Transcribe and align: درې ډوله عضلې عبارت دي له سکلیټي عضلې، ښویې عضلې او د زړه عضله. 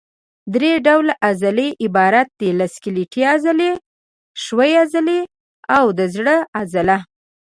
درې 0.53 0.71
ډوله 0.85 1.13
عضلې 1.27 1.69
عبارت 1.83 2.27
دي 2.39 2.49
له 2.59 2.65
سکلیټي 2.75 3.21
عضلې، 3.33 3.71
ښویې 4.43 4.75
عضلې 4.83 5.19
او 5.77 5.85
د 5.97 5.99
زړه 6.15 6.35
عضله. 6.59 6.97